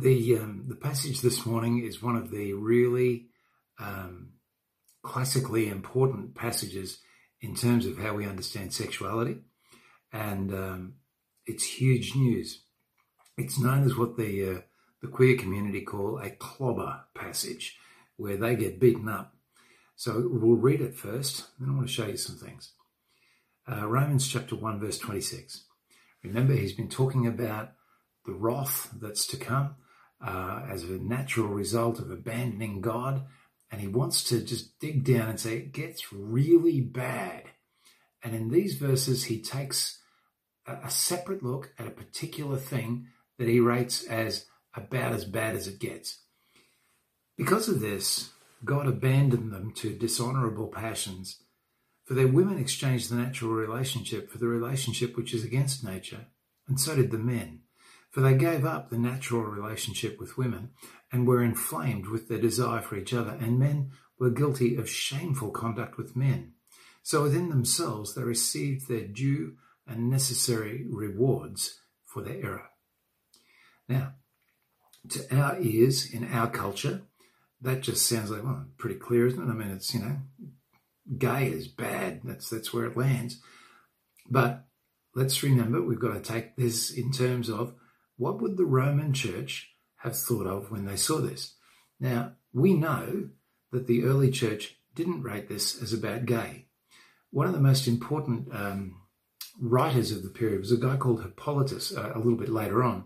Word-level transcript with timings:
The 0.00 0.36
um, 0.36 0.66
the 0.68 0.76
passage 0.76 1.22
this 1.22 1.44
morning 1.44 1.84
is 1.84 2.00
one 2.00 2.14
of 2.14 2.30
the 2.30 2.52
really 2.52 3.30
um, 3.80 4.34
classically 5.02 5.68
important 5.68 6.36
passages 6.36 6.98
in 7.40 7.56
terms 7.56 7.84
of 7.84 7.98
how 7.98 8.14
we 8.14 8.24
understand 8.24 8.72
sexuality, 8.72 9.38
and 10.12 10.54
um, 10.54 10.94
it's 11.46 11.64
huge 11.64 12.14
news. 12.14 12.62
It's 13.36 13.58
known 13.58 13.82
as 13.82 13.96
what 13.96 14.16
the 14.16 14.50
uh, 14.50 14.60
the 15.02 15.08
queer 15.08 15.36
community 15.36 15.80
call 15.80 16.20
a 16.20 16.30
clobber 16.30 17.00
passage, 17.16 17.76
where 18.16 18.36
they 18.36 18.54
get 18.54 18.78
beaten 18.78 19.08
up. 19.08 19.34
So 19.96 20.28
we'll 20.30 20.58
read 20.58 20.80
it 20.80 20.94
first, 20.94 21.48
then 21.58 21.70
I 21.70 21.74
want 21.74 21.88
to 21.88 21.92
show 21.92 22.06
you 22.06 22.16
some 22.16 22.36
things. 22.36 22.70
Uh, 23.68 23.88
Romans 23.88 24.28
chapter 24.28 24.54
one 24.54 24.78
verse 24.78 24.98
twenty 24.98 25.22
six. 25.22 25.64
Remember, 26.22 26.52
he's 26.52 26.72
been 26.72 26.88
talking 26.88 27.26
about 27.26 27.72
the 28.26 28.32
wrath 28.32 28.90
that's 29.00 29.26
to 29.26 29.36
come 29.36 29.74
uh, 30.24 30.62
as 30.68 30.84
a 30.84 30.98
natural 30.98 31.48
result 31.48 31.98
of 31.98 32.10
abandoning 32.10 32.80
God. 32.80 33.24
And 33.70 33.80
he 33.80 33.88
wants 33.88 34.24
to 34.24 34.40
just 34.40 34.78
dig 34.80 35.04
down 35.04 35.28
and 35.28 35.40
say 35.40 35.56
it 35.56 35.72
gets 35.72 36.12
really 36.12 36.80
bad. 36.80 37.44
And 38.22 38.34
in 38.34 38.50
these 38.50 38.76
verses, 38.76 39.24
he 39.24 39.40
takes 39.40 39.98
a, 40.66 40.74
a 40.84 40.90
separate 40.90 41.42
look 41.42 41.72
at 41.78 41.86
a 41.86 41.90
particular 41.90 42.56
thing 42.56 43.08
that 43.38 43.48
he 43.48 43.60
rates 43.60 44.04
as 44.04 44.46
about 44.74 45.12
as 45.12 45.24
bad 45.24 45.54
as 45.54 45.68
it 45.68 45.78
gets. 45.78 46.20
Because 47.36 47.68
of 47.68 47.80
this, 47.80 48.30
God 48.64 48.86
abandoned 48.86 49.52
them 49.52 49.72
to 49.76 49.96
dishonorable 49.96 50.68
passions. 50.68 51.42
For 52.04 52.14
their 52.14 52.26
women 52.26 52.58
exchanged 52.58 53.10
the 53.10 53.16
natural 53.16 53.52
relationship 53.52 54.30
for 54.30 54.38
the 54.38 54.48
relationship 54.48 55.16
which 55.16 55.34
is 55.34 55.44
against 55.44 55.84
nature, 55.84 56.26
and 56.66 56.80
so 56.80 56.96
did 56.96 57.10
the 57.10 57.18
men. 57.18 57.60
For 58.10 58.20
they 58.20 58.34
gave 58.34 58.64
up 58.64 58.88
the 58.88 58.98
natural 58.98 59.42
relationship 59.42 60.18
with 60.18 60.38
women 60.38 60.70
and 61.12 61.26
were 61.26 61.42
inflamed 61.42 62.06
with 62.06 62.28
their 62.28 62.40
desire 62.40 62.80
for 62.80 62.96
each 62.96 63.12
other, 63.12 63.36
and 63.40 63.58
men 63.58 63.90
were 64.18 64.30
guilty 64.30 64.76
of 64.76 64.88
shameful 64.88 65.50
conduct 65.50 65.96
with 65.96 66.16
men. 66.16 66.54
So 67.02 67.22
within 67.22 67.48
themselves 67.48 68.14
they 68.14 68.22
received 68.22 68.88
their 68.88 69.06
due 69.06 69.56
and 69.86 70.10
necessary 70.10 70.84
rewards 70.88 71.80
for 72.04 72.22
their 72.22 72.44
error. 72.44 72.70
Now, 73.88 74.14
to 75.10 75.34
our 75.34 75.58
ears 75.60 76.12
in 76.12 76.30
our 76.30 76.50
culture, 76.50 77.02
that 77.60 77.80
just 77.80 78.06
sounds 78.06 78.30
like 78.30 78.44
well, 78.44 78.66
pretty 78.76 78.96
clear, 78.96 79.26
isn't 79.26 79.42
it? 79.42 79.50
I 79.50 79.54
mean, 79.54 79.70
it's 79.70 79.94
you 79.94 80.00
know, 80.00 80.16
gay 81.16 81.48
is 81.48 81.68
bad. 81.68 82.20
That's 82.24 82.50
that's 82.50 82.72
where 82.72 82.86
it 82.86 82.96
lands. 82.96 83.40
But 84.30 84.66
let's 85.14 85.42
remember 85.42 85.82
we've 85.82 85.98
got 85.98 86.14
to 86.14 86.20
take 86.20 86.56
this 86.56 86.90
in 86.90 87.10
terms 87.10 87.48
of 87.48 87.74
what 88.18 88.42
would 88.42 88.56
the 88.56 88.66
Roman 88.66 89.14
church 89.14 89.70
have 89.98 90.16
thought 90.16 90.46
of 90.46 90.70
when 90.70 90.84
they 90.84 90.96
saw 90.96 91.18
this? 91.18 91.54
Now, 91.98 92.32
we 92.52 92.74
know 92.74 93.30
that 93.72 93.86
the 93.86 94.04
early 94.04 94.30
church 94.30 94.76
didn't 94.94 95.22
rate 95.22 95.48
this 95.48 95.80
as 95.80 95.92
about 95.92 96.26
gay. 96.26 96.66
One 97.30 97.46
of 97.46 97.52
the 97.52 97.60
most 97.60 97.86
important 97.86 98.48
um, 98.52 99.00
writers 99.60 100.10
of 100.12 100.22
the 100.22 100.30
period 100.30 100.60
was 100.60 100.72
a 100.72 100.76
guy 100.76 100.96
called 100.96 101.22
Hippolytus, 101.22 101.96
uh, 101.96 102.12
a 102.14 102.18
little 102.18 102.36
bit 102.36 102.48
later 102.48 102.82
on. 102.82 103.04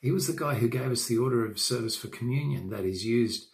He 0.00 0.12
was 0.12 0.26
the 0.26 0.32
guy 0.32 0.54
who 0.54 0.68
gave 0.68 0.90
us 0.90 1.06
the 1.06 1.18
order 1.18 1.44
of 1.44 1.58
service 1.58 1.96
for 1.96 2.08
communion 2.08 2.70
that 2.70 2.84
is 2.84 3.04
used 3.04 3.48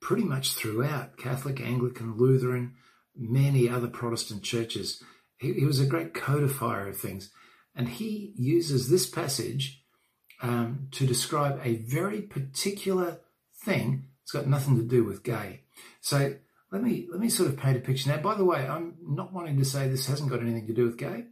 pretty 0.00 0.24
much 0.24 0.54
throughout 0.54 1.16
Catholic, 1.16 1.60
Anglican, 1.60 2.16
Lutheran, 2.16 2.74
many 3.16 3.68
other 3.68 3.88
Protestant 3.88 4.42
churches. 4.42 5.02
He, 5.38 5.52
he 5.54 5.64
was 5.64 5.80
a 5.80 5.86
great 5.86 6.14
codifier 6.14 6.88
of 6.88 6.96
things. 6.96 7.30
And 7.74 7.88
he 7.88 8.34
uses 8.36 8.88
this 8.88 9.08
passage 9.08 9.81
um, 10.42 10.88
to 10.90 11.06
describe 11.06 11.60
a 11.64 11.76
very 11.76 12.20
particular 12.20 13.20
thing. 13.64 14.08
It's 14.22 14.32
got 14.32 14.46
nothing 14.46 14.76
to 14.76 14.82
do 14.82 15.04
with 15.04 15.22
gay. 15.22 15.60
So 16.00 16.34
let 16.70 16.82
me 16.82 17.06
let 17.10 17.20
me 17.20 17.28
sort 17.28 17.48
of 17.48 17.56
paint 17.56 17.76
a 17.76 17.80
picture. 17.80 18.10
Now, 18.10 18.18
by 18.18 18.34
the 18.34 18.44
way, 18.44 18.66
I'm 18.66 18.96
not 19.02 19.32
wanting 19.32 19.58
to 19.58 19.64
say 19.64 19.88
this 19.88 20.06
hasn't 20.06 20.30
got 20.30 20.40
anything 20.40 20.66
to 20.66 20.74
do 20.74 20.84
with 20.84 20.98
gay, 20.98 21.26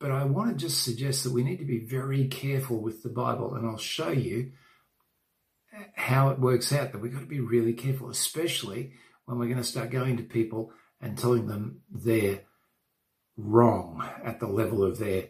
but 0.00 0.10
I 0.10 0.24
want 0.24 0.50
to 0.50 0.56
just 0.56 0.82
suggest 0.82 1.24
that 1.24 1.32
we 1.32 1.44
need 1.44 1.58
to 1.58 1.64
be 1.64 1.78
very 1.78 2.26
careful 2.26 2.80
with 2.80 3.02
the 3.02 3.08
Bible, 3.08 3.54
and 3.54 3.66
I'll 3.66 3.78
show 3.78 4.10
you 4.10 4.52
how 5.94 6.30
it 6.30 6.38
works 6.38 6.72
out. 6.72 6.92
That 6.92 7.00
we've 7.00 7.12
got 7.12 7.20
to 7.20 7.26
be 7.26 7.40
really 7.40 7.72
careful, 7.72 8.10
especially 8.10 8.92
when 9.26 9.38
we're 9.38 9.46
going 9.46 9.58
to 9.58 9.64
start 9.64 9.90
going 9.90 10.16
to 10.16 10.22
people 10.22 10.72
and 11.00 11.16
telling 11.16 11.46
them 11.46 11.82
they're 11.90 12.40
wrong 13.36 14.04
at 14.24 14.40
the 14.40 14.46
level 14.46 14.84
of 14.84 14.98
their 14.98 15.28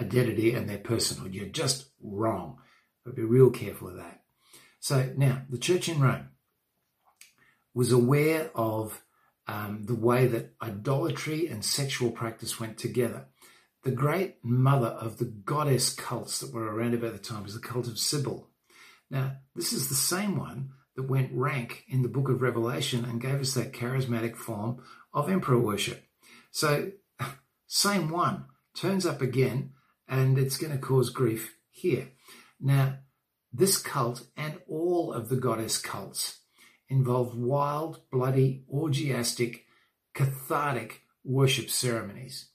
identity 0.00 0.54
and 0.54 0.68
their 0.68 0.78
personhood. 0.78 1.34
You're 1.34 1.46
just 1.46 1.88
wrong. 2.02 2.58
But 3.04 3.16
be 3.16 3.22
real 3.22 3.50
careful 3.50 3.88
of 3.88 3.96
that. 3.96 4.22
So 4.80 5.12
now, 5.16 5.42
the 5.48 5.58
church 5.58 5.88
in 5.88 6.00
Rome 6.00 6.30
was 7.74 7.92
aware 7.92 8.50
of 8.54 9.02
um, 9.46 9.84
the 9.86 9.94
way 9.94 10.26
that 10.26 10.54
idolatry 10.60 11.46
and 11.46 11.64
sexual 11.64 12.10
practice 12.10 12.58
went 12.58 12.78
together. 12.78 13.26
The 13.84 13.92
great 13.92 14.36
mother 14.42 14.88
of 14.88 15.18
the 15.18 15.24
goddess 15.24 15.94
cults 15.94 16.40
that 16.40 16.52
were 16.52 16.74
around 16.74 16.94
about 16.94 17.12
the 17.12 17.18
time 17.18 17.44
was 17.44 17.54
the 17.54 17.60
cult 17.60 17.86
of 17.86 17.98
Cybele. 17.98 18.48
Now, 19.10 19.36
this 19.54 19.72
is 19.72 19.88
the 19.88 19.94
same 19.94 20.36
one 20.36 20.70
that 20.96 21.08
went 21.08 21.30
rank 21.32 21.84
in 21.86 22.02
the 22.02 22.08
book 22.08 22.28
of 22.28 22.42
Revelation 22.42 23.04
and 23.04 23.20
gave 23.20 23.40
us 23.40 23.54
that 23.54 23.72
charismatic 23.72 24.36
form 24.36 24.82
of 25.12 25.30
emperor 25.30 25.58
worship. 25.58 26.04
So, 26.50 26.90
same 27.68 28.10
one 28.10 28.46
turns 28.74 29.06
up 29.06 29.20
again 29.20 29.72
and 30.08 30.38
it's 30.38 30.56
going 30.56 30.72
to 30.72 30.78
cause 30.78 31.10
grief 31.10 31.56
here. 31.70 32.08
Now, 32.60 32.98
this 33.52 33.78
cult 33.78 34.26
and 34.36 34.58
all 34.68 35.12
of 35.12 35.28
the 35.28 35.36
goddess 35.36 35.78
cults 35.78 36.40
involve 36.88 37.36
wild, 37.36 38.00
bloody, 38.10 38.64
orgiastic, 38.72 39.64
cathartic 40.14 41.02
worship 41.24 41.70
ceremonies. 41.70 42.50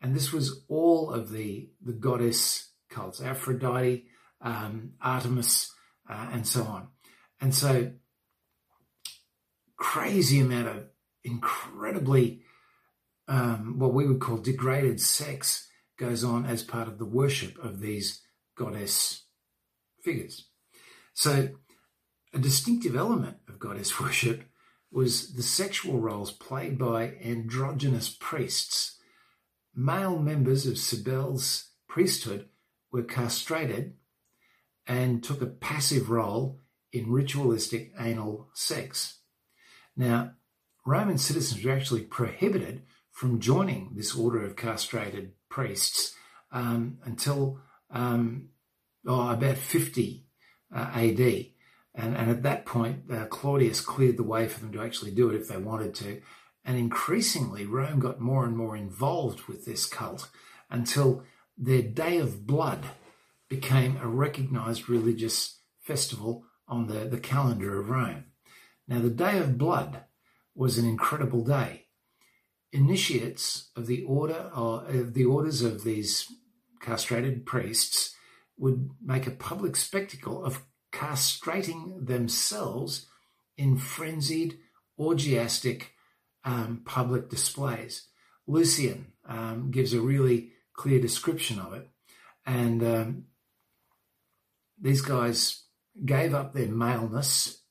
And 0.00 0.14
this 0.14 0.32
was 0.32 0.64
all 0.68 1.10
of 1.10 1.30
the, 1.30 1.70
the 1.82 1.92
goddess 1.92 2.70
cults, 2.90 3.20
Aphrodite, 3.20 4.06
um, 4.40 4.92
Artemis, 5.00 5.72
uh, 6.08 6.28
and 6.32 6.46
so 6.46 6.64
on. 6.64 6.88
And 7.40 7.54
so, 7.54 7.92
crazy 9.76 10.40
amount 10.40 10.68
of 10.68 10.84
incredibly 11.24 12.42
um, 13.28 13.78
what 13.78 13.92
we 13.92 14.06
would 14.06 14.20
call 14.20 14.38
degraded 14.38 15.00
sex 15.00 15.65
goes 15.96 16.24
on 16.24 16.46
as 16.46 16.62
part 16.62 16.88
of 16.88 16.98
the 16.98 17.04
worship 17.04 17.62
of 17.62 17.80
these 17.80 18.22
goddess 18.56 19.24
figures. 20.02 20.48
So, 21.14 21.50
a 22.34 22.38
distinctive 22.38 22.96
element 22.96 23.38
of 23.48 23.58
goddess 23.58 23.98
worship 24.00 24.44
was 24.90 25.34
the 25.34 25.42
sexual 25.42 25.98
roles 25.98 26.32
played 26.32 26.78
by 26.78 27.14
androgynous 27.22 28.14
priests. 28.18 28.98
Male 29.74 30.18
members 30.18 30.66
of 30.66 30.74
Cybele's 30.74 31.70
priesthood 31.88 32.48
were 32.92 33.02
castrated 33.02 33.94
and 34.86 35.22
took 35.22 35.42
a 35.42 35.46
passive 35.46 36.08
role 36.10 36.60
in 36.92 37.10
ritualistic 37.10 37.92
anal 37.98 38.48
sex. 38.54 39.18
Now, 39.96 40.32
Roman 40.86 41.18
citizens 41.18 41.64
were 41.64 41.72
actually 41.72 42.02
prohibited 42.02 42.82
from 43.10 43.40
joining 43.40 43.92
this 43.96 44.14
order 44.14 44.44
of 44.44 44.56
castrated 44.56 45.32
priests 45.48 46.14
um, 46.52 46.98
until 47.04 47.60
um, 47.90 48.48
oh, 49.06 49.30
about 49.30 49.56
50 49.56 50.26
uh, 50.74 50.90
AD. 50.94 51.20
And, 51.98 52.14
and, 52.14 52.30
at 52.30 52.42
that 52.42 52.66
point, 52.66 53.04
uh, 53.10 53.24
Claudius 53.26 53.80
cleared 53.80 54.18
the 54.18 54.22
way 54.22 54.48
for 54.48 54.60
them 54.60 54.72
to 54.72 54.82
actually 54.82 55.12
do 55.12 55.30
it 55.30 55.36
if 55.36 55.48
they 55.48 55.56
wanted 55.56 55.94
to. 55.96 56.20
And 56.64 56.76
increasingly, 56.76 57.64
Rome 57.64 58.00
got 58.00 58.20
more 58.20 58.44
and 58.44 58.56
more 58.56 58.76
involved 58.76 59.46
with 59.48 59.64
this 59.64 59.86
cult 59.86 60.28
until 60.68 61.22
their 61.56 61.82
Day 61.82 62.18
of 62.18 62.46
Blood 62.46 62.84
became 63.48 63.96
a 63.96 64.08
recognized 64.08 64.88
religious 64.88 65.60
festival 65.80 66.44
on 66.68 66.88
the, 66.88 67.06
the 67.06 67.20
calendar 67.20 67.78
of 67.78 67.88
Rome. 67.88 68.24
Now, 68.88 68.98
the 69.00 69.10
Day 69.10 69.38
of 69.38 69.56
Blood 69.56 70.02
was 70.54 70.76
an 70.76 70.86
incredible 70.86 71.44
day 71.44 71.85
initiates 72.76 73.70
of 73.76 73.86
the 73.86 74.02
order 74.04 74.50
or 74.54 74.84
of 74.86 75.14
the 75.14 75.24
orders 75.24 75.62
of 75.62 75.82
these 75.82 76.26
castrated 76.80 77.46
priests 77.46 78.14
would 78.58 78.90
make 79.02 79.26
a 79.26 79.30
public 79.30 79.76
spectacle 79.76 80.44
of 80.44 80.62
castrating 80.92 82.06
themselves 82.06 83.06
in 83.56 83.76
frenzied, 83.76 84.58
orgiastic 84.98 85.92
um, 86.44 86.82
public 86.84 87.28
displays. 87.28 88.06
Lucian 88.46 89.12
um, 89.28 89.70
gives 89.70 89.92
a 89.92 90.00
really 90.00 90.52
clear 90.74 91.00
description 91.00 91.58
of 91.58 91.72
it. 91.72 91.88
And 92.46 92.82
um, 92.82 93.24
these 94.80 95.00
guys 95.00 95.64
gave 96.04 96.34
up 96.34 96.54
their 96.54 96.68
maleness 96.68 97.62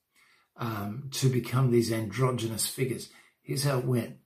um, 0.58 1.10
to 1.14 1.30
become 1.30 1.72
these 1.72 1.92
androgynous 1.92 2.68
figures. 2.68 3.10
Here's 3.42 3.64
how 3.64 3.80
it 3.80 3.86
went. 3.86 4.18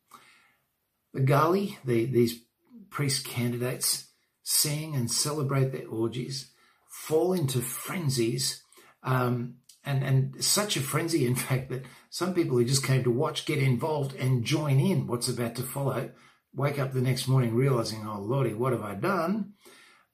The 1.13 1.21
Galli, 1.21 1.77
the, 1.85 2.06
these 2.06 2.41
priest 2.89 3.25
candidates, 3.25 4.07
sing 4.44 4.95
and 4.95 5.09
celebrate 5.09 5.71
their 5.71 5.88
orgies, 5.88 6.51
fall 6.89 7.33
into 7.33 7.61
frenzies, 7.61 8.63
um, 9.03 9.56
and, 9.85 10.03
and 10.03 10.44
such 10.44 10.75
a 10.75 10.81
frenzy, 10.81 11.25
in 11.27 11.35
fact, 11.35 11.69
that 11.69 11.85
some 12.09 12.33
people 12.33 12.57
who 12.57 12.65
just 12.65 12.83
came 12.83 13.03
to 13.03 13.11
watch 13.11 13.45
get 13.45 13.59
involved 13.59 14.15
and 14.15 14.44
join 14.44 14.79
in 14.79 15.07
what's 15.07 15.29
about 15.29 15.56
to 15.56 15.63
follow, 15.63 16.11
wake 16.53 16.79
up 16.79 16.94
the 16.94 17.01
next 17.01 17.27
morning 17.27 17.53
realizing, 17.53 18.07
oh, 18.07 18.19
Lordy, 18.19 18.53
what 18.53 18.73
have 18.73 18.83
I 18.83 18.95
done? 18.95 19.53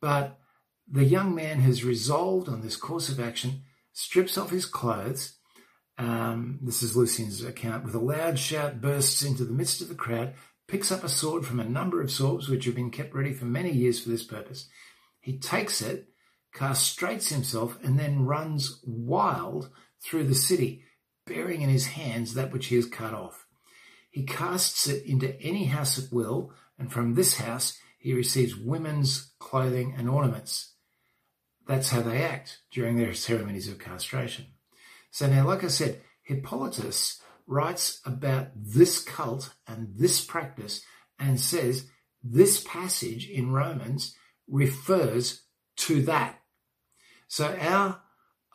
But 0.02 0.40
the 0.88 1.06
young 1.06 1.34
man 1.34 1.60
has 1.62 1.84
resolved 1.84 2.50
on 2.50 2.62
this 2.62 2.76
course 2.76 3.10
of 3.10 3.20
action, 3.20 3.64
strips 3.94 4.38
off 4.38 4.50
his 4.50 4.66
clothes. 4.66 5.38
Um, 5.98 6.60
this 6.62 6.84
is 6.84 6.96
Lucian's 6.96 7.44
account. 7.44 7.86
With 7.86 7.96
a 7.96 8.00
loud 8.00 8.38
shout, 8.38 8.82
bursts 8.82 9.24
into 9.24 9.46
the 9.46 9.54
midst 9.54 9.82
of 9.82 9.88
the 9.88 9.96
crowd, 9.96 10.34
picks 10.68 10.92
up 10.92 11.04
a 11.04 11.10
sword 11.10 11.46
from 11.46 11.60
a 11.60 11.70
number 11.70 12.02
of 12.02 12.12
swords 12.12 12.50
which 12.50 12.66
have 12.66 12.76
been 12.76 12.92
kept 12.92 13.14
ready 13.14 13.34
for 13.34 13.46
many 13.46 13.72
years 13.72 14.00
for 14.00 14.10
this 14.10 14.24
purpose. 14.24 14.68
He 15.20 15.38
takes 15.38 15.82
it, 15.82 16.08
castrates 16.54 17.30
himself, 17.30 17.78
and 17.84 18.00
then 18.00 18.26
runs 18.26 18.82
wild 18.86 19.70
through 20.04 20.26
the 20.26 20.36
city, 20.36 20.84
bearing 21.26 21.62
in 21.62 21.70
his 21.70 21.88
hands 21.88 22.34
that 22.34 22.52
which 22.52 22.68
he 22.68 22.76
has 22.76 22.86
cut 22.86 23.14
off. 23.14 23.46
He 24.10 24.24
casts 24.24 24.88
it 24.88 25.06
into 25.06 25.40
any 25.42 25.66
house 25.66 25.98
at 25.98 26.12
will, 26.12 26.54
and 26.80 26.92
from 26.92 27.14
this 27.14 27.38
house 27.38 27.78
he 27.98 28.14
receives 28.14 28.56
women's 28.56 29.34
clothing 29.40 29.96
and 29.98 30.08
ornaments. 30.08 30.74
That's 31.68 31.90
how 31.90 32.02
they 32.02 32.22
act 32.24 32.60
during 32.72 32.98
their 32.98 33.14
ceremonies 33.14 33.68
of 33.68 33.80
castration. 33.80 34.46
So 35.12 35.28
now, 35.28 35.48
like 35.48 35.64
I 35.64 35.68
said, 35.68 36.02
Hippolytus 36.24 37.22
writes 37.48 38.02
about 38.06 38.48
this 38.56 39.02
cult 39.02 39.54
and 39.68 39.90
this 39.96 40.24
practice 40.24 40.82
and 41.20 41.40
says 41.40 41.88
this 42.24 42.64
passage 42.64 43.30
in 43.30 43.52
Romans 43.52 44.16
refers 44.48 45.44
to 45.78 46.02
that. 46.04 46.40
So 47.28 47.56
our 47.60 48.02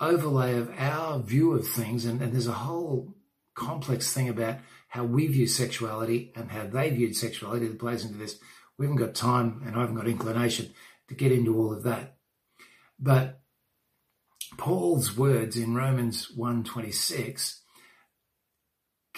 overlay 0.00 0.56
of 0.56 0.72
our 0.76 1.20
view 1.20 1.52
of 1.52 1.66
things, 1.66 2.04
and, 2.04 2.20
and 2.20 2.32
there's 2.32 2.46
a 2.46 2.52
whole 2.52 3.14
complex 3.54 4.12
thing 4.12 4.28
about 4.28 4.58
how 4.88 5.04
we 5.04 5.26
view 5.26 5.46
sexuality 5.46 6.32
and 6.34 6.50
how 6.50 6.66
they 6.66 6.90
viewed 6.90 7.14
sexuality 7.14 7.68
that 7.68 7.78
plays 7.78 8.04
into 8.04 8.18
this. 8.18 8.38
We 8.76 8.86
haven't 8.86 9.00
got 9.00 9.14
time 9.14 9.62
and 9.64 9.76
I 9.76 9.80
haven't 9.80 9.96
got 9.96 10.08
inclination 10.08 10.72
to 11.08 11.14
get 11.14 11.30
into 11.30 11.56
all 11.56 11.72
of 11.72 11.82
that. 11.84 12.16
But 12.98 13.40
Paul's 14.56 15.16
words 15.16 15.56
in 15.56 15.74
Romans 15.74 16.30
126 16.34 17.59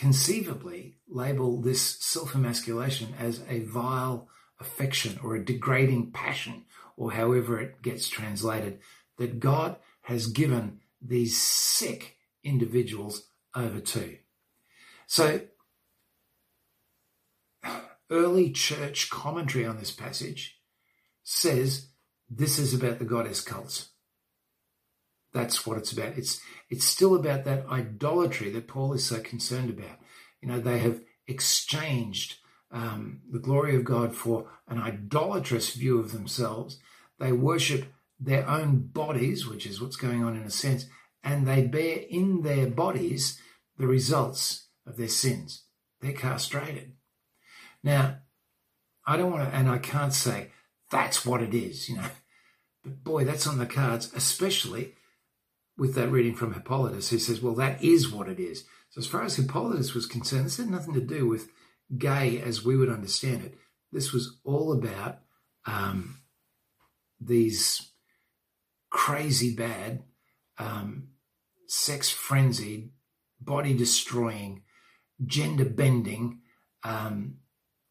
conceivably 0.02 0.96
label 1.08 1.60
this 1.60 1.80
self-emasculation 2.00 3.14
as 3.20 3.40
a 3.48 3.60
vile 3.60 4.26
affection 4.58 5.16
or 5.22 5.36
a 5.36 5.44
degrading 5.44 6.10
passion 6.10 6.64
or 6.96 7.12
however 7.12 7.60
it 7.60 7.80
gets 7.82 8.08
translated 8.08 8.80
that 9.18 9.38
God 9.38 9.76
has 10.00 10.26
given 10.26 10.80
these 11.00 11.40
sick 11.40 12.16
individuals 12.42 13.28
over 13.54 13.78
to. 13.78 14.16
So 15.06 15.42
early 18.10 18.50
church 18.50 19.08
commentary 19.08 19.64
on 19.64 19.78
this 19.78 19.92
passage 19.92 20.58
says 21.22 21.90
this 22.28 22.58
is 22.58 22.74
about 22.74 22.98
the 22.98 23.04
goddess 23.04 23.40
cults. 23.40 23.91
That's 25.32 25.66
what 25.66 25.78
it's 25.78 25.92
about. 25.92 26.18
It's 26.18 26.40
it's 26.68 26.84
still 26.84 27.14
about 27.14 27.44
that 27.44 27.66
idolatry 27.66 28.50
that 28.50 28.68
Paul 28.68 28.92
is 28.92 29.04
so 29.04 29.20
concerned 29.20 29.70
about. 29.70 29.98
You 30.40 30.48
know, 30.48 30.60
they 30.60 30.78
have 30.78 31.00
exchanged 31.26 32.36
um, 32.70 33.20
the 33.30 33.38
glory 33.38 33.76
of 33.76 33.84
God 33.84 34.14
for 34.14 34.48
an 34.68 34.78
idolatrous 34.78 35.74
view 35.74 35.98
of 35.98 36.12
themselves. 36.12 36.78
They 37.18 37.32
worship 37.32 37.92
their 38.18 38.48
own 38.48 38.88
bodies, 38.88 39.46
which 39.46 39.66
is 39.66 39.80
what's 39.80 39.96
going 39.96 40.24
on 40.24 40.36
in 40.36 40.42
a 40.42 40.50
sense, 40.50 40.86
and 41.22 41.46
they 41.46 41.62
bear 41.62 41.98
in 42.08 42.42
their 42.42 42.66
bodies 42.66 43.40
the 43.78 43.86
results 43.86 44.68
of 44.86 44.96
their 44.96 45.08
sins. 45.08 45.64
They're 46.00 46.12
castrated. 46.12 46.92
Now, 47.82 48.18
I 49.06 49.16
don't 49.16 49.32
want 49.32 49.50
to, 49.50 49.56
and 49.56 49.68
I 49.68 49.78
can't 49.78 50.12
say 50.12 50.50
that's 50.90 51.26
what 51.26 51.42
it 51.42 51.54
is, 51.54 51.88
you 51.88 51.96
know, 51.96 52.08
but 52.84 53.02
boy, 53.02 53.24
that's 53.24 53.46
on 53.46 53.58
the 53.58 53.66
cards, 53.66 54.12
especially 54.14 54.94
with 55.76 55.94
that 55.94 56.10
reading 56.10 56.34
from 56.34 56.54
Hippolytus, 56.54 57.10
who 57.10 57.18
says, 57.18 57.40
well, 57.40 57.54
that 57.54 57.82
is 57.82 58.10
what 58.10 58.28
it 58.28 58.38
is. 58.38 58.64
So, 58.90 59.00
as 59.00 59.06
far 59.06 59.22
as 59.22 59.36
Hippolytus 59.36 59.94
was 59.94 60.06
concerned, 60.06 60.46
this 60.46 60.58
had 60.58 60.68
nothing 60.68 60.94
to 60.94 61.00
do 61.00 61.26
with 61.26 61.48
gay 61.96 62.40
as 62.40 62.64
we 62.64 62.76
would 62.76 62.90
understand 62.90 63.42
it. 63.42 63.54
This 63.90 64.12
was 64.12 64.38
all 64.44 64.72
about 64.72 65.20
um, 65.66 66.18
these 67.20 67.92
crazy 68.90 69.54
bad, 69.54 70.02
um, 70.58 71.08
sex 71.66 72.10
frenzied, 72.10 72.90
body 73.40 73.74
destroying, 73.74 74.62
gender 75.24 75.64
bending 75.64 76.40
um, 76.84 77.36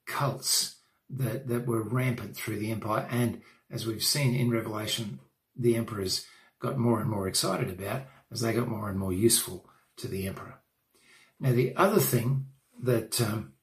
cults 0.06 0.77
that, 1.10 1.48
that 1.48 1.66
were 1.66 1.81
rampant 1.81 2.36
through 2.36 2.60
the 2.60 2.72
empire. 2.72 3.07
And 3.10 3.42
as 3.69 3.86
we've 3.86 4.04
seen 4.04 4.36
in 4.36 4.50
Revelation, 4.50 5.19
the 5.56 5.75
emperors 5.75 6.25
got 6.62 6.78
more 6.78 7.02
and 7.02 7.10
more 7.10 7.28
excited 7.28 7.69
about 7.69 8.04
as 8.31 8.42
they 8.42 8.54
got 8.54 8.68
more 8.68 8.90
and 8.90 8.98
more 8.98 9.13
useful 9.13 9.66
to 9.98 10.08
the 10.08 10.28
emperor. 10.28 10.60
Now, 11.40 11.52
the 11.52 11.75
other 11.75 12.00
thing 12.00 12.46
that 12.81 13.19
um, 13.19 13.54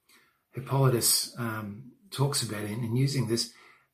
Hippolytus 0.53 1.35
um, 1.39 1.93
talks 2.11 2.43
about 2.43 2.65
in, 2.65 2.85
in, 2.85 2.97
using 2.97 3.29
this, 3.29 3.53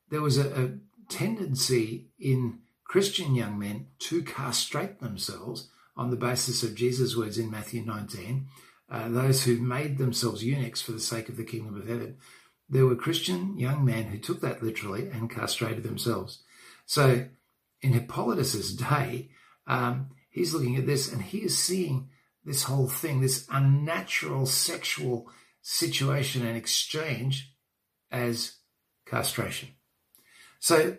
there 0.09 0.21
was 0.21 0.37
a, 0.37 0.63
a, 0.63 0.69
tendency 1.07 2.07
in 2.19 2.57
Christian 2.83 3.35
young 3.35 3.59
men 3.59 3.85
to 3.99 4.23
castrate 4.23 4.99
themselves 4.99 5.69
on 5.95 6.09
the 6.09 6.15
basis 6.15 6.63
of 6.63 6.73
Jesus' 6.73 7.15
words 7.15 7.37
in 7.37 7.51
Matthew 7.51 7.85
19. 7.85 8.47
Uh, 8.89 9.09
those 9.09 9.43
who 9.43 9.57
made 9.57 9.99
themselves 9.99 10.43
eunuchs 10.43 10.81
for 10.81 10.93
the 10.93 10.99
sake 10.99 11.29
of 11.29 11.37
the 11.37 11.43
kingdom 11.43 11.79
of 11.79 11.87
heaven. 11.87 12.17
There 12.67 12.87
were 12.87 12.95
Christian 12.95 13.55
young 13.59 13.85
men 13.85 14.05
who 14.05 14.17
took 14.17 14.41
that 14.41 14.63
literally 14.63 15.09
and 15.09 15.29
castrated 15.29 15.83
themselves. 15.83 16.39
So 16.87 17.27
in 17.85 17.93
Hippolytus's 17.93 18.75
day, 18.75 19.29
um, 19.67 20.09
he's 20.31 20.53
looking 20.53 20.75
at 20.75 20.87
this 20.87 21.11
and 21.11 21.21
he 21.21 21.37
is 21.39 21.55
seeing 21.55 22.09
this 22.43 22.63
whole 22.63 22.87
thing, 22.87 23.21
this 23.21 23.47
unnatural 23.51 24.47
sexual 24.47 25.29
situation 25.61 26.43
and 26.45 26.57
exchange 26.57 27.53
as 28.11 28.55
castration. 29.05 29.69
So 30.59 30.97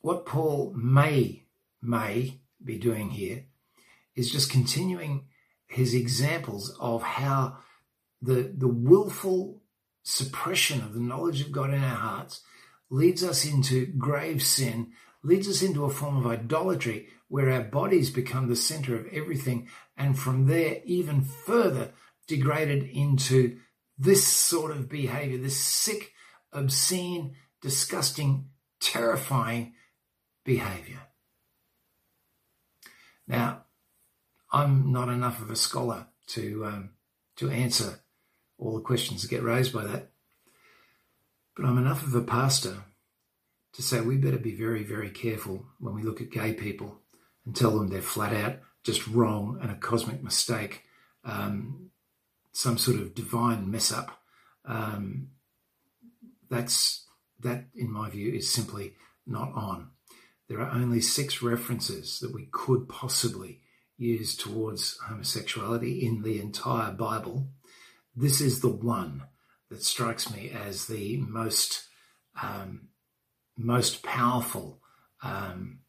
what 0.00 0.24
Paul 0.24 0.72
may, 0.74 1.44
may 1.82 2.40
be 2.64 2.78
doing 2.78 3.10
here 3.10 3.44
is 4.16 4.32
just 4.32 4.50
continuing 4.50 5.26
his 5.66 5.92
examples 5.92 6.74
of 6.80 7.02
how 7.02 7.58
the, 8.22 8.54
the 8.56 8.68
willful 8.68 9.60
suppression 10.02 10.80
of 10.80 10.94
the 10.94 11.00
knowledge 11.00 11.42
of 11.42 11.52
God 11.52 11.74
in 11.74 11.84
our 11.84 11.96
hearts 11.96 12.40
leads 12.88 13.22
us 13.22 13.44
into 13.44 13.84
grave 13.86 14.42
sin 14.42 14.92
leads 15.22 15.48
us 15.48 15.62
into 15.62 15.84
a 15.84 15.90
form 15.90 16.16
of 16.16 16.26
idolatry 16.26 17.08
where 17.28 17.50
our 17.50 17.62
bodies 17.62 18.10
become 18.10 18.48
the 18.48 18.56
center 18.56 18.94
of 18.94 19.06
everything, 19.08 19.68
and 19.96 20.18
from 20.18 20.46
there, 20.46 20.82
even 20.84 21.22
further 21.22 21.92
degraded 22.26 22.82
into 22.84 23.58
this 23.98 24.26
sort 24.26 24.70
of 24.70 24.88
behavior, 24.88 25.38
this 25.38 25.58
sick, 25.58 26.12
obscene, 26.52 27.34
disgusting, 27.60 28.48
terrifying 28.80 29.74
behavior. 30.44 31.00
Now, 33.26 33.64
I'm 34.52 34.92
not 34.92 35.08
enough 35.08 35.40
of 35.40 35.50
a 35.50 35.56
scholar 35.56 36.08
to 36.28 36.66
um, 36.66 36.90
to 37.36 37.48
answer 37.48 38.00
all 38.58 38.74
the 38.74 38.82
questions 38.82 39.22
that 39.22 39.30
get 39.30 39.42
raised 39.42 39.72
by 39.72 39.84
that, 39.84 40.10
but 41.56 41.64
I'm 41.64 41.78
enough 41.78 42.02
of 42.02 42.14
a 42.14 42.20
pastor 42.20 42.84
to 43.74 43.82
say 43.82 44.00
we 44.00 44.16
better 44.16 44.38
be 44.38 44.54
very, 44.54 44.84
very 44.84 45.10
careful 45.10 45.66
when 45.78 45.94
we 45.94 46.02
look 46.02 46.20
at 46.20 46.30
gay 46.30 46.52
people 46.52 47.00
and 47.44 47.56
tell 47.56 47.70
them 47.72 47.88
they're 47.88 48.02
flat 48.02 48.32
out 48.32 48.60
just 48.84 49.06
wrong 49.06 49.58
and 49.62 49.70
a 49.70 49.76
cosmic 49.76 50.22
mistake, 50.22 50.82
um, 51.24 51.90
some 52.52 52.76
sort 52.76 52.98
of 52.98 53.14
divine 53.14 53.70
mess 53.70 53.92
up. 53.92 54.20
Um, 54.64 55.28
that's 56.50 57.06
that, 57.40 57.64
in 57.74 57.90
my 57.90 58.10
view, 58.10 58.32
is 58.32 58.52
simply 58.52 58.94
not 59.26 59.52
on. 59.54 59.90
there 60.48 60.60
are 60.60 60.72
only 60.72 61.00
six 61.00 61.40
references 61.40 62.18
that 62.18 62.34
we 62.34 62.46
could 62.50 62.88
possibly 62.88 63.60
use 63.96 64.36
towards 64.36 64.98
homosexuality 64.98 66.04
in 66.04 66.22
the 66.22 66.40
entire 66.40 66.92
Bible. 66.92 67.48
This 68.14 68.40
is 68.40 68.60
the 68.60 68.68
one 68.68 69.22
that 69.70 69.82
strikes 69.82 70.30
me 70.34 70.50
as 70.50 70.86
the 70.86 71.16
most 71.18 71.84
um, 72.42 72.88
most 73.56 74.02
powerful 74.02 74.80
um, 75.22 75.80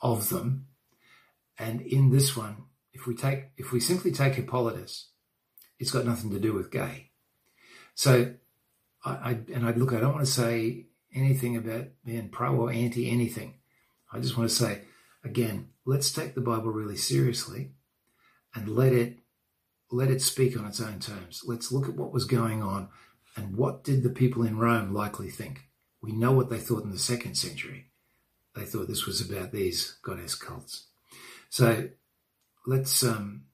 of 0.00 0.28
them. 0.28 0.66
And 1.58 1.80
in 1.80 2.10
this 2.10 2.36
one, 2.36 2.56
if 2.92 3.06
we 3.06 3.14
take 3.14 3.46
if 3.56 3.72
we 3.72 3.80
simply 3.80 4.12
take 4.12 4.34
Hippolytus, 4.34 5.08
it's 5.78 5.90
got 5.90 6.06
nothing 6.06 6.30
to 6.30 6.40
do 6.40 6.52
with 6.52 6.70
gay. 6.70 7.10
So 7.94 8.34
I, 9.04 9.10
I 9.10 9.38
and 9.52 9.66
I 9.66 9.72
look, 9.72 9.92
I 9.92 10.00
don't 10.00 10.14
want 10.14 10.26
to 10.26 10.32
say 10.32 10.86
anything 11.14 11.56
about 11.56 11.86
being 12.04 12.28
pro 12.28 12.54
or 12.54 12.72
anti 12.72 13.10
anything. 13.10 13.54
I 14.12 14.20
just 14.20 14.36
want 14.36 14.48
to 14.48 14.54
say 14.54 14.82
again, 15.24 15.68
let's 15.84 16.12
take 16.12 16.34
the 16.34 16.40
Bible 16.40 16.70
really 16.70 16.96
seriously 16.96 17.72
and 18.54 18.68
let 18.68 18.92
it 18.92 19.18
let 19.90 20.10
it 20.10 20.22
speak 20.22 20.58
on 20.58 20.66
its 20.66 20.80
own 20.80 20.98
terms. 20.98 21.42
Let's 21.46 21.70
look 21.70 21.88
at 21.88 21.96
what 21.96 22.12
was 22.12 22.24
going 22.24 22.62
on 22.62 22.88
and 23.36 23.56
what 23.56 23.84
did 23.84 24.02
the 24.02 24.10
people 24.10 24.42
in 24.44 24.58
Rome 24.58 24.92
likely 24.92 25.30
think. 25.30 25.68
We 26.04 26.12
know 26.12 26.32
what 26.32 26.50
they 26.50 26.58
thought 26.58 26.84
in 26.84 26.90
the 26.90 26.98
second 26.98 27.34
century. 27.34 27.86
They 28.54 28.66
thought 28.66 28.88
this 28.88 29.06
was 29.06 29.22
about 29.22 29.52
these 29.52 29.96
goddess 30.02 30.34
cults. 30.34 30.88
So 31.48 31.88
let's 32.66 33.02
um, 33.02 33.44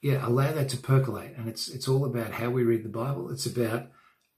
yeah 0.00 0.24
allow 0.24 0.52
that 0.52 0.68
to 0.68 0.76
percolate, 0.76 1.34
and 1.36 1.48
it's 1.48 1.68
it's 1.68 1.88
all 1.88 2.04
about 2.04 2.30
how 2.30 2.50
we 2.50 2.62
read 2.62 2.84
the 2.84 2.88
Bible. 2.88 3.28
It's 3.32 3.46
about 3.46 3.88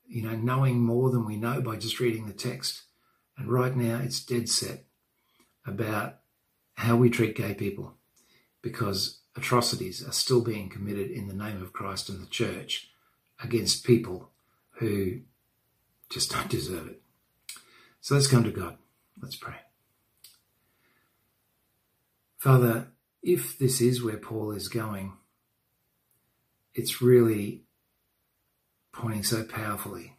you 0.06 0.22
know 0.22 0.34
knowing 0.34 0.80
more 0.80 1.10
than 1.10 1.26
we 1.26 1.36
know 1.36 1.60
by 1.60 1.76
just 1.76 2.00
reading 2.00 2.26
the 2.26 2.32
text. 2.32 2.84
And 3.36 3.48
right 3.48 3.76
now, 3.76 4.00
it's 4.02 4.24
dead 4.24 4.48
set 4.48 4.84
about 5.66 6.20
how 6.76 6.96
we 6.96 7.10
treat 7.10 7.36
gay 7.36 7.52
people, 7.52 7.98
because 8.62 9.20
atrocities 9.36 10.02
are 10.08 10.12
still 10.12 10.40
being 10.40 10.70
committed 10.70 11.10
in 11.10 11.28
the 11.28 11.34
name 11.34 11.60
of 11.60 11.74
Christ 11.74 12.08
and 12.08 12.22
the 12.22 12.30
church 12.30 12.88
against 13.42 13.84
people 13.84 14.30
who 14.78 15.20
just 16.10 16.30
don't 16.30 16.48
deserve 16.48 16.88
it. 16.88 17.02
So 18.00 18.14
let's 18.14 18.26
come 18.26 18.44
to 18.44 18.50
God. 18.50 18.76
Let's 19.20 19.36
pray. 19.36 19.54
Father, 22.38 22.88
if 23.22 23.58
this 23.58 23.80
is 23.80 24.02
where 24.02 24.18
Paul 24.18 24.52
is 24.52 24.68
going, 24.68 25.14
it's 26.74 27.00
really 27.00 27.62
pointing 28.92 29.22
so 29.22 29.44
powerfully 29.44 30.16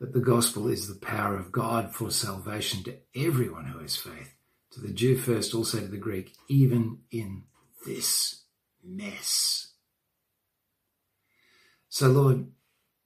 that 0.00 0.12
the 0.12 0.20
gospel 0.20 0.66
is 0.66 0.88
the 0.88 0.98
power 0.98 1.36
of 1.36 1.52
God 1.52 1.94
for 1.94 2.10
salvation 2.10 2.82
to 2.84 2.96
everyone 3.14 3.66
who 3.66 3.78
has 3.78 3.94
faith, 3.94 4.34
to 4.72 4.80
the 4.80 4.92
Jew 4.92 5.16
first, 5.16 5.54
also 5.54 5.78
to 5.78 5.86
the 5.86 5.96
Greek, 5.96 6.34
even 6.48 6.98
in 7.12 7.44
this 7.86 8.42
mess. 8.82 9.68
So, 11.88 12.08
Lord, 12.08 12.48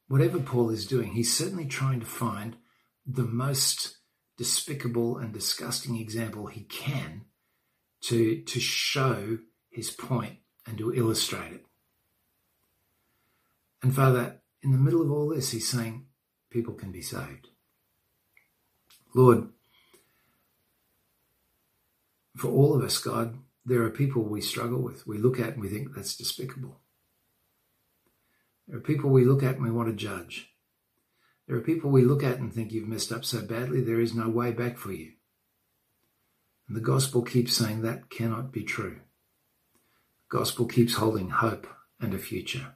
whatever 0.09 0.39
Paul 0.41 0.71
is 0.71 0.87
doing, 0.87 1.13
he's 1.13 1.37
certainly 1.37 1.67
trying 1.67 2.01
to 2.01 2.07
find 2.07 2.57
the 3.07 3.25
most 3.25 3.99
despicable 4.37 5.17
and 5.17 5.33
disgusting 5.33 5.97
example 5.97 6.47
he 6.47 6.63
can 6.63 7.25
to, 8.03 8.43
to 8.43 8.61
show 8.61 9.39
his 9.71 9.91
point 9.91 10.37
and 10.67 10.79
to 10.79 10.95
illustrate 10.95 11.53
it. 11.53 11.67
And 13.83 13.95
Father, 13.95 14.41
in 14.63 14.73
the 14.73 14.79
middle 14.79 15.03
of 15.03 15.11
all 15.11 15.29
this, 15.29 15.53
he's 15.53 15.69
saying 15.69 16.07
people 16.51 16.75
can 16.75 16.93
be 16.93 17.03
saved. 17.03 17.49
Lord, 19.15 19.49
for 22.37 22.49
all 22.49 22.75
of 22.75 22.83
us, 22.83 22.99
God, 22.99 23.39
there 23.65 23.83
are 23.83 23.91
people 23.91 24.23
we 24.23 24.41
struggle 24.41 24.81
with. 24.81 25.07
We 25.07 25.19
look 25.19 25.41
at 25.41 25.55
and 25.55 25.61
we 25.61 25.69
think 25.69 25.95
that's 25.95 26.17
despicable. 26.17 26.81
There 28.67 28.79
are 28.79 28.83
people 28.83 29.11
we 29.11 29.25
look 29.25 29.43
at 29.43 29.57
and 29.57 29.65
we 29.65 29.71
want 29.71 29.89
to 29.89 29.95
judge. 29.95 30.51
There 31.47 31.57
are 31.57 31.63
people 31.63 31.91
we 31.91 32.03
look 32.03 32.25
at 32.25 32.39
and 32.39 32.53
think 32.53 32.73
you've 32.73 32.89
messed 32.89 33.13
up 33.13 33.25
so 33.25 33.43
badly, 33.43 33.81
there 33.81 34.01
is 34.01 34.15
no 34.15 34.29
way 34.29 34.51
back 34.51 34.79
for 34.79 34.93
you. 34.93 35.13
And 36.67 36.77
the 36.77 36.81
gospel 36.81 37.23
keeps 37.23 37.57
saying 37.57 37.83
that 37.83 38.11
cannot 38.11 38.53
be 38.53 38.65
true. 38.65 39.01
The 40.29 40.39
gospel 40.39 40.67
keeps 40.67 40.95
holding 40.95 41.31
hope 41.31 41.69
and 42.01 42.13
a 42.13 42.19
future. 42.19 42.75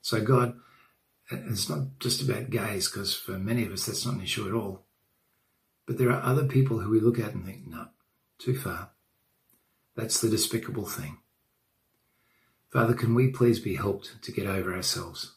So, 0.00 0.20
God, 0.20 0.54
it's 1.30 1.68
not 1.68 1.98
just 1.98 2.22
about 2.22 2.50
gays, 2.50 2.88
because 2.88 3.14
for 3.14 3.32
many 3.32 3.64
of 3.64 3.72
us 3.72 3.86
that's 3.86 4.06
not 4.06 4.14
an 4.14 4.22
issue 4.22 4.46
at 4.46 4.54
all. 4.54 4.84
But 5.86 5.98
there 5.98 6.10
are 6.10 6.22
other 6.22 6.44
people 6.44 6.78
who 6.78 6.90
we 6.90 7.00
look 7.00 7.18
at 7.18 7.34
and 7.34 7.44
think, 7.44 7.66
no, 7.66 7.86
too 8.38 8.56
far. 8.56 8.90
That's 9.96 10.20
the 10.20 10.28
despicable 10.28 10.86
thing. 10.86 11.18
Father, 12.72 12.94
can 12.94 13.14
we 13.14 13.28
please 13.28 13.60
be 13.60 13.74
helped 13.74 14.22
to 14.22 14.32
get 14.32 14.46
over 14.46 14.74
ourselves? 14.74 15.36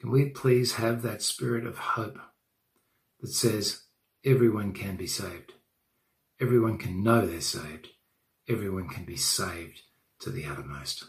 Can 0.00 0.10
we 0.10 0.26
please 0.26 0.74
have 0.74 1.02
that 1.02 1.20
spirit 1.20 1.66
of 1.66 1.78
hope 1.78 2.18
that 3.20 3.28
says 3.28 3.82
everyone 4.24 4.72
can 4.72 4.94
be 4.96 5.08
saved? 5.08 5.54
Everyone 6.40 6.78
can 6.78 7.02
know 7.02 7.26
they're 7.26 7.40
saved. 7.40 7.88
Everyone 8.48 8.88
can 8.88 9.04
be 9.04 9.16
saved 9.16 9.82
to 10.20 10.30
the 10.30 10.44
uttermost. 10.44 11.06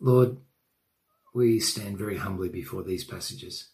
Lord, 0.00 0.38
we 1.32 1.60
stand 1.60 1.96
very 1.96 2.16
humbly 2.16 2.48
before 2.48 2.82
these 2.82 3.04
passages. 3.04 3.68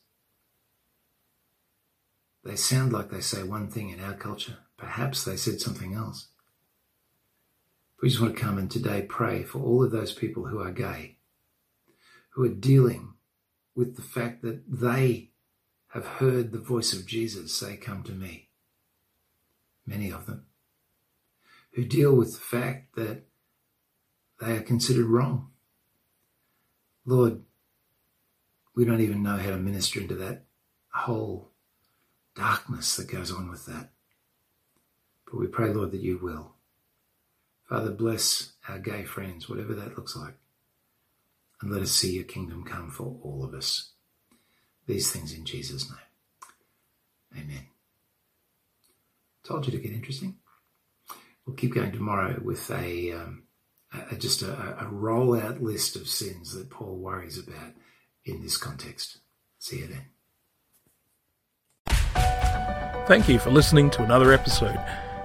They 2.45 2.57
sound 2.57 2.93
like 2.93 3.11
they 3.11 3.21
say 3.21 3.45
one 3.45 3.69
thing 3.69 3.89
in 3.89 4.01
our 4.01 4.15
culture. 4.15 4.59
Perhaps 4.77 5.25
they 5.25 5.37
said 5.37 5.61
something 5.61 5.95
else. 5.95 6.29
We 8.03 8.09
just 8.09 8.21
want 8.21 8.37
to 8.37 8.43
come 8.43 8.59
and 8.59 8.71
today 8.71 9.03
pray 9.03 9.43
for 9.43 9.61
all 9.61 9.83
of 9.83 9.91
those 9.91 10.13
people 10.13 10.47
who 10.47 10.61
are 10.61 10.71
gay, 10.71 11.17
who 12.31 12.45
are 12.45 12.49
dealing 12.49 13.15
with 13.75 13.97
the 13.97 14.03
fact 14.03 14.43
that 14.43 14.63
they 14.69 15.31
have 15.89 16.07
heard 16.07 16.53
the 16.53 16.59
voice 16.59 16.93
of 16.93 17.07
Jesus 17.07 17.55
say, 17.55 17.77
Come 17.77 18.03
to 18.05 18.13
me. 18.13 18.51
Many 19.87 20.11
of 20.11 20.27
them 20.27 20.47
who 21.77 21.85
deal 21.85 22.15
with 22.15 22.33
the 22.33 22.41
fact 22.41 22.97
that 22.97 23.23
they 24.41 24.57
are 24.57 24.63
considered 24.63 25.05
wrong. 25.05 25.51
Lord, 27.05 27.43
we 28.75 28.87
don't 28.87 29.03
even 29.03 29.23
know 29.23 29.37
how 29.37 29.51
to 29.51 29.59
minister 29.59 30.01
into 30.01 30.15
that 30.15 30.45
whole 30.89 31.51
darkness 32.35 32.97
that 32.97 33.13
goes 33.13 33.31
on 33.31 33.51
with 33.51 33.67
that. 33.67 33.91
But 35.27 35.39
we 35.39 35.49
pray, 35.49 35.73
Lord, 35.73 35.91
that 35.91 36.01
you 36.01 36.19
will. 36.21 36.56
Father, 37.69 37.91
bless 37.91 38.53
our 38.69 38.79
gay 38.79 39.05
friends, 39.05 39.49
whatever 39.49 39.75
that 39.75 39.97
looks 39.97 40.17
like. 40.17 40.35
And 41.61 41.71
let 41.71 41.83
us 41.83 41.91
see 41.91 42.15
your 42.15 42.25
kingdom 42.25 42.65
come 42.65 42.91
for 42.91 43.19
all 43.23 43.45
of 43.45 43.55
us. 43.55 43.91
These 44.87 45.11
things 45.11 45.33
in 45.33 45.45
Jesus' 45.45 45.91
name. 45.91 47.43
Amen. 47.43 47.67
Told 49.43 49.67
you 49.67 49.73
to 49.73 49.79
get 49.79 49.93
interesting. 49.93 50.37
We'll 51.45 51.57
keep 51.57 51.75
going 51.75 51.93
tomorrow 51.93 52.41
with 52.43 52.71
a, 52.71 53.13
um, 53.13 53.45
a 54.11 54.17
just 54.17 54.43
a, 54.43 54.53
a 54.53 54.85
rollout 54.85 55.61
list 55.61 55.97
of 55.97 56.09
sins 56.09 56.55
that 56.55 56.71
Paul 56.71 56.97
worries 56.97 57.39
about 57.39 57.73
in 58.25 58.43
this 58.43 58.57
context. 58.57 59.19
See 59.59 59.79
you 59.79 59.89
then. 59.89 60.07
Thank 63.07 63.29
you 63.29 63.39
for 63.39 63.51
listening 63.51 63.91
to 63.91 64.03
another 64.03 64.33
episode. 64.33 64.79